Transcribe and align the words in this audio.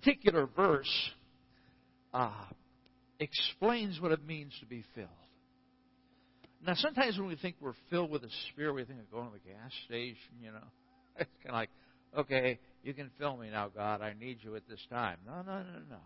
particular 0.00 0.48
verse 0.56 1.10
uh, 2.12 2.30
explains 3.18 4.00
what 4.00 4.12
it 4.12 4.26
means 4.26 4.52
to 4.60 4.66
be 4.66 4.84
filled. 4.94 5.08
Now, 6.66 6.74
sometimes 6.74 7.18
when 7.18 7.28
we 7.28 7.36
think 7.36 7.56
we're 7.60 7.72
filled 7.88 8.10
with 8.10 8.22
the 8.22 8.28
Spirit, 8.52 8.74
we 8.74 8.84
think 8.84 9.00
of 9.00 9.10
going 9.10 9.28
to 9.28 9.32
the 9.32 9.50
gas 9.50 9.72
station, 9.86 10.40
you 10.42 10.52
know. 10.52 10.58
It's 11.18 11.28
kind 11.42 11.50
of 11.50 11.54
like, 11.54 11.70
okay, 12.16 12.58
you 12.82 12.94
can 12.94 13.10
fill 13.18 13.36
me 13.36 13.50
now, 13.50 13.68
God. 13.68 14.00
I 14.00 14.14
need 14.18 14.38
you 14.42 14.56
at 14.56 14.66
this 14.68 14.80
time. 14.90 15.18
No, 15.26 15.42
no, 15.42 15.58
no, 15.58 15.80
no. 15.90 15.96